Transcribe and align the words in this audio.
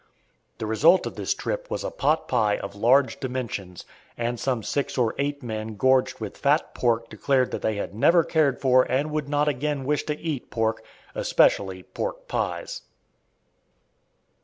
The 0.57 0.65
result 0.65 1.05
of 1.05 1.13
the 1.13 1.27
trip 1.27 1.69
was 1.69 1.83
a 1.83 1.91
"pot 1.91 2.27
pie" 2.27 2.57
of 2.57 2.73
large 2.75 3.19
dimensions; 3.19 3.85
and 4.17 4.39
some 4.39 4.63
six 4.63 4.97
or 4.97 5.13
eight 5.19 5.43
men 5.43 5.75
gorged 5.75 6.19
with 6.19 6.39
fat 6.39 6.73
pork 6.73 7.07
declared 7.07 7.51
that 7.51 7.61
they 7.61 7.75
had 7.75 7.93
never 7.93 8.23
cared 8.23 8.59
for 8.59 8.81
and 8.91 9.11
would 9.11 9.29
not 9.29 9.47
again 9.47 9.85
wish 9.85 10.01
to 10.05 10.19
eat 10.19 10.49
pork, 10.49 10.83
especially 11.13 11.83
pork 11.83 12.27
pies. 12.27 12.81